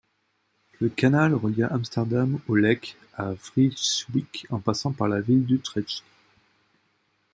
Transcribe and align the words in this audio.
Le 0.79 0.89
canal 0.89 1.35
relia 1.35 1.67
Amsterdam 1.67 2.39
au 2.47 2.55
Lek 2.55 2.97
à 3.13 3.33
Vreeswijk, 3.33 4.47
en 4.49 4.57
passant 4.59 4.93
par 4.93 5.07
la 5.07 5.21
ville 5.21 5.45
d'Utrecht. 5.45 6.01